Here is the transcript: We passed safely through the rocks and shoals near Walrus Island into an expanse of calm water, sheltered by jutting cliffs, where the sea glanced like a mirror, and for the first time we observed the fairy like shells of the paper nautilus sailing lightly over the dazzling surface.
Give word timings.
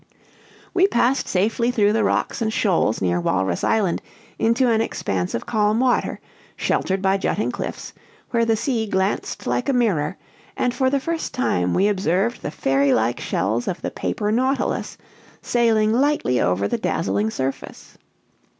We 0.73 0.87
passed 0.87 1.27
safely 1.27 1.69
through 1.69 1.93
the 1.93 2.03
rocks 2.03 2.41
and 2.41 2.51
shoals 2.51 3.03
near 3.03 3.21
Walrus 3.21 3.63
Island 3.63 4.01
into 4.39 4.67
an 4.67 4.81
expanse 4.81 5.35
of 5.35 5.45
calm 5.45 5.79
water, 5.79 6.19
sheltered 6.55 7.03
by 7.03 7.17
jutting 7.17 7.51
cliffs, 7.51 7.93
where 8.31 8.43
the 8.43 8.55
sea 8.55 8.87
glanced 8.87 9.45
like 9.45 9.69
a 9.69 9.73
mirror, 9.73 10.17
and 10.57 10.73
for 10.73 10.89
the 10.89 10.99
first 10.99 11.35
time 11.35 11.75
we 11.75 11.87
observed 11.87 12.41
the 12.41 12.49
fairy 12.49 12.95
like 12.95 13.19
shells 13.19 13.67
of 13.67 13.83
the 13.83 13.91
paper 13.91 14.31
nautilus 14.31 14.97
sailing 15.43 15.93
lightly 15.93 16.41
over 16.41 16.67
the 16.67 16.79
dazzling 16.79 17.29
surface. 17.29 17.99